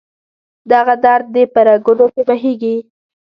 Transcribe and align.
دغه 0.71 0.93
درد 1.05 1.25
دې 1.35 1.43
په 1.53 1.59
رګونو 1.67 2.05
کې 2.13 2.21
بهیږي 2.27 2.75